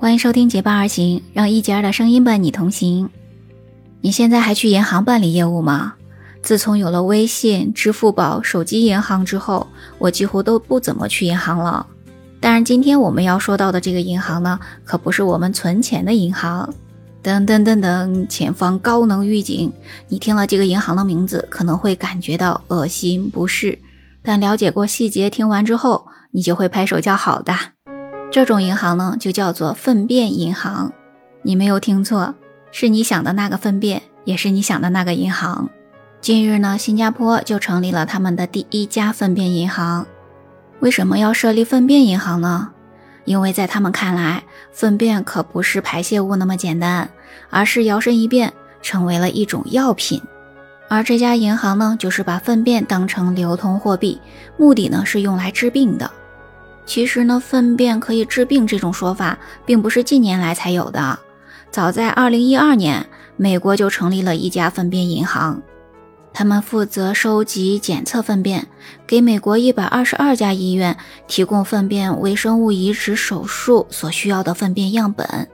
[0.00, 3.10] 欢迎收听《结伴而行》，让一杰儿的声音伴你同行。
[4.00, 5.94] 你现在还去银行办理业务吗？
[6.40, 9.66] 自从有了微信、支付宝、手机银行之后，
[9.98, 11.84] 我几乎都不怎么去银行了。
[12.38, 16.72] 当然，今天我们要说到的这个银行呢，可不是我们存钱的银行。
[17.20, 19.72] 噔噔噔噔，前方高能预警！
[20.06, 23.76] 你听了这个银行的名字，可能会感觉到恶心不适，
[24.22, 27.52] 但了解过细节，听完之后，你就会拍手叫好的。
[28.30, 30.92] 这种银行呢，就叫做粪便银行。
[31.42, 32.34] 你没有听错，
[32.70, 35.70] 是你想的那个粪便，也是你想的那个银行。
[36.20, 40.06] 近日呢，新加坡就成立了他们的第一家粪便银行。
[40.80, 42.70] 为什么要设立粪便银行呢？
[43.24, 47.08] 因为在他们看来，粪便可不是排泄物那么简单，
[47.48, 50.20] 而是摇身一变成为了一种药品。
[50.88, 54.20] 而这家银行呢，就是把粪便当成流通货币，
[54.58, 56.10] 目的呢是用来治病的。
[56.88, 61.18] 其实呢，粪便可以治病这种说法，并不是近年来才有的。
[61.70, 65.60] 早在二零一二年，美国就成立了一家粪便银行，
[66.32, 68.66] 他们负责收集、检测粪便，
[69.06, 75.46] 给美国一百二十二家医院提供粪便微生物移植手术所需要的粪便样本。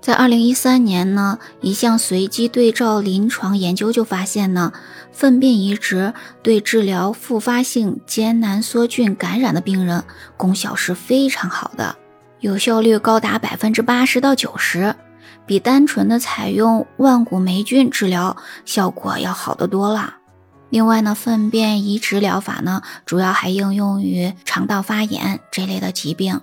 [0.00, 4.72] 在二零一三年呢，一项随机对照临床研究就发现呢，
[5.12, 10.04] 粪便移植对治疗复发性艰难梭菌感染的病人
[10.36, 11.96] 功效是非常好的，
[12.40, 14.94] 有效率高达百分之八十到九十，
[15.46, 20.16] 比单纯的采用万古霉菌治疗效果要好得多了。
[20.70, 26.40] 另外呢，粪便移植疗法呢，主要还应用于肠道发炎这类的疾病。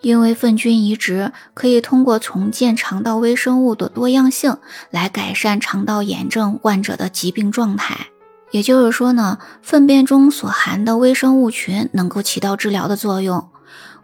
[0.00, 4.56] 因为粪菌移植可以通过重建肠道微生物的多样性
[4.90, 8.08] 来改善肠道炎症患者的疾病状态，
[8.50, 13.48] 也就是说呢，粪便中所含的微生物群能够起到治疗的作用。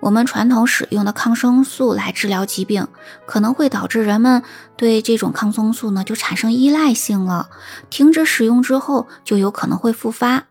[0.00, 2.88] 我们传统使用的抗生素来治疗疾病，
[3.24, 4.42] 可能会导致人们
[4.76, 7.50] 对这种抗生素呢就产生依赖性了，
[7.88, 10.46] 停止使用之后就有可能会复发。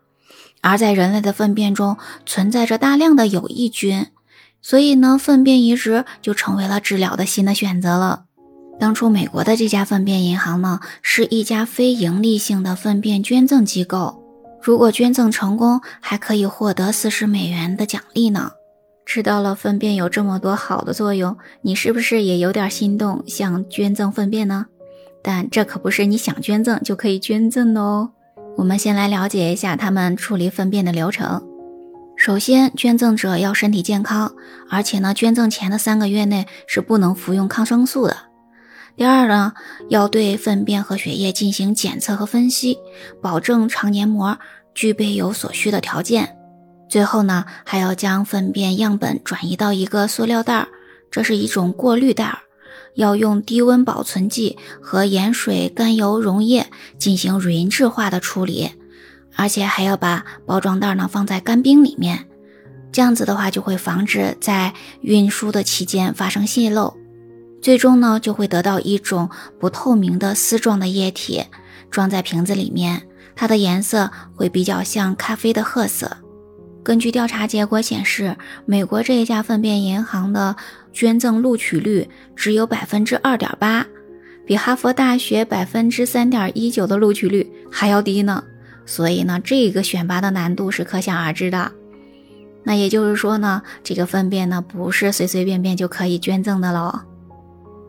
[0.62, 4.06] 而在人类的粪便中存在着大量的有益菌。
[4.62, 8.24] 所以呢，粪便移植就成为了治疗的新的选择了。
[8.80, 14.22] 当初美国的这家粪便银行呢，是一家非盈利性的粪便捐赠机构。
[14.62, 18.52] 如果捐赠成功，还可以获得四十美元的奖励呢。
[19.04, 24.66] 知道了粪便有这么多好的作用，你是不是也有点心动，想捐赠粪便呢？
[25.22, 28.10] 但这可不是你想捐赠就可以捐赠的哦。
[28.56, 31.42] 我们先来了解一下他们处理粪便的流程。
[32.24, 34.32] 首先，捐赠者要身体健康，
[34.70, 38.16] 而且呢，捐赠前的三个月内是不能服用抗生素的。
[38.96, 39.54] 第二呢，
[39.88, 42.78] 要对粪便和血液进行检测和分析，
[43.20, 44.38] 保证肠黏膜
[44.72, 46.36] 具备有所需的条件。
[46.88, 50.68] 最后呢，还要将粪便样本转移到一个塑料袋儿，
[51.10, 52.38] 这是一种过滤袋儿，
[52.94, 56.68] 要用低温保存剂和盐水甘油溶液
[56.98, 58.70] 进行匀质化的处理。
[59.36, 62.26] 而且还要把包装袋呢放在干冰里面，
[62.90, 66.96] 这样子的话就会防止在运输的期间发生泄漏。
[67.60, 71.44] 最终呢就会得到一种不透明的丝状的液体，
[71.90, 73.02] 装在瓶子里面，
[73.36, 76.16] 它的颜色会比较像咖啡的褐色。
[76.82, 80.56] 根据调查结果显示，美国这一家粪便银行的
[80.92, 83.86] 捐赠录取率只有百分之二点八，
[84.44, 88.42] 比哈佛大学百分之三点一九的录取率还要低呢。
[88.84, 91.72] 所以呢，这个选拔的难度是可想而知的。
[92.64, 97.00] 那也就是说呢，这个粪便呢不是随随便便就可以捐赠的喽。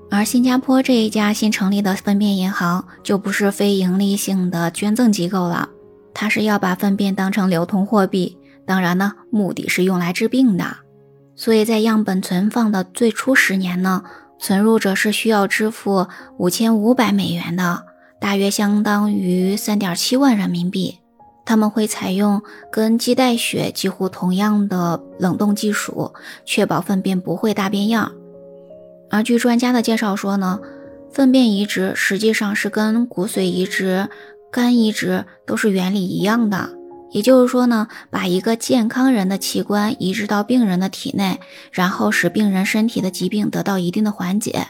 [0.10, 5.70] 而新加坡这一家新成立的粪便银行就不是非盈利性的捐赠机构了，
[6.14, 10.66] 它是要把粪便当成流通货币，当然呢，目的是用来治病的。
[11.36, 14.04] 所以在样本存放的最初十年呢，
[14.40, 17.86] 存入者是需要支付五千五百美元的。
[18.24, 21.00] 大约相当于三点七万人民币。
[21.44, 22.42] 他们会采用
[22.72, 26.14] 跟鸡带血几乎同样的冷冻技术，
[26.46, 28.14] 确保粪便不会大变样。
[29.10, 30.62] 而据专家的介绍说呢，
[31.12, 34.08] 粪便移植实际上是跟骨髓移植、
[34.50, 36.70] 肝移植都是原理一样的。
[37.12, 41.42] 也就是说呢，把一个健康人的器官移植到病人的体内，
[41.74, 44.68] 然后使病人身体的疾病得到一定的缓解。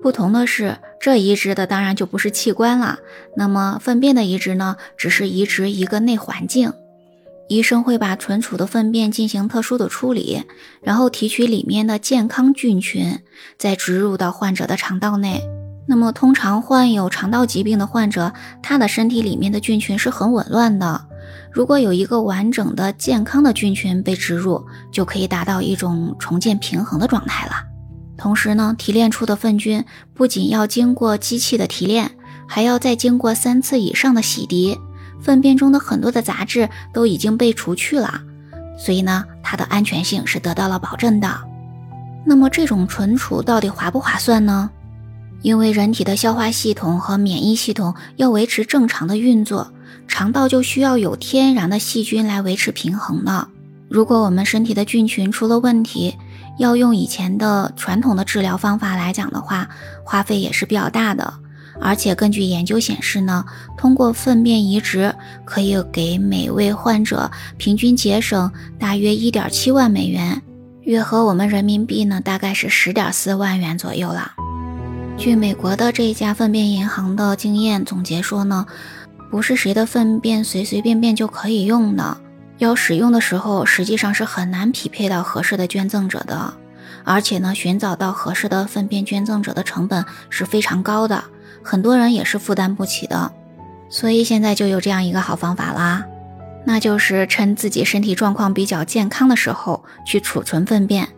[0.00, 2.98] 不同的是，这移植的当然就不是器官了。
[3.36, 6.72] 那么粪便的移植呢，只是移植一个内环境。
[7.46, 10.42] 医生会把存储的粪便进行特殊的处理，
[10.82, 13.20] 然后提取里面的健康菌群，
[13.56, 15.40] 再植入到患者的肠道内。
[15.86, 21.06] 那么通常患有肠道疾病的患者，他的身体里面的菌群是很紊乱的。
[21.52, 27.52] 如果有一个完整的健康的菌群被植入，就可以达到一种重建平衡的状态了。
[28.26, 32.10] 同时呢，提炼出的粪菌不仅要经过机器的提炼，
[32.48, 34.76] 还要再经过三次以上的洗涤，
[35.20, 38.20] 粪便中的很多的杂质都已经被除去了，
[38.76, 41.38] 所以呢，它的安全性是得到了保证的。
[42.24, 44.70] 那么这种存储到底划不划算呢？
[45.42, 49.72] 因为人体的消化系统和免疫系统要维持正常的运作，
[50.08, 53.46] 肠道就需要有天然的细菌来维持平衡的。
[53.88, 56.16] 如果我们身体的菌群出了问题，
[56.58, 59.68] 要用以前的传统的治疗方法来讲的话，
[60.04, 61.34] 花费也是比较大的。
[61.78, 63.44] 而且根据研究显示呢，
[63.76, 65.14] 通过粪便移植
[65.44, 70.40] 可以给每位患者平均节省大约一点七万美元，
[70.80, 74.32] 约合我们人民币呢大概是十点四万元左右了。
[75.18, 78.64] 据美国的这一家粪便银行的经验总结说呢，
[79.30, 82.16] 不是谁的粪便随随便便就可以用的，
[82.58, 86.54] 要使用的时候实际上是很难匹配到合适的捐赠者的，
[87.04, 91.22] 而且呢，寻找到合适的粪便捐赠者的成本是非常高的，
[91.62, 93.30] 很多人也是负担不起的。
[93.88, 96.04] 所以现在就有这样一个好方法啦，
[96.64, 101.08] 那就是趁自己身体状况比较健康的时候去储存粪便。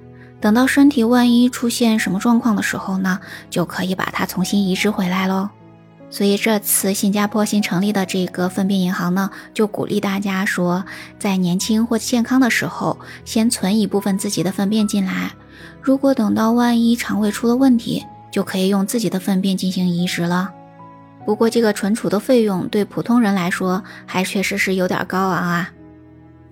[0.41, 3.19] 等到身体万一出现什么状况的时候呢，
[3.49, 5.49] 就可以把它重新移植回来喽。
[6.11, 10.85] 所以这次新加坡新成立的这个粪便银行呢，就鼓励大家说，
[11.19, 15.33] 在年轻或健康的时候，先存一部分自己的粪便进来。
[15.83, 20.51] 如果等到万一肠胃出了问题，就可以用自己的粪便进行移植了。
[21.27, 25.73] 不过这个存储的费用对普通人来说，还确实是有点高昂啊。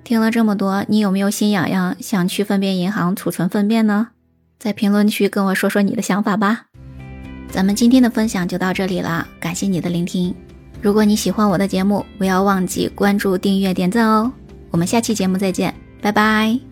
[0.05, 4.09] 听了这么多，你有没有心痒痒，想去粪便银行储存粪便呢？
[4.59, 6.67] 在评论区跟我说说你的想法吧。
[7.51, 10.35] 咱们今天的分享就到这里了，感谢你的聆听。
[10.83, 14.31] 如果你喜欢我的节目，不要忘记关注、订阅、点赞哦。
[14.71, 16.66] 我们下期节目再见，拜拜。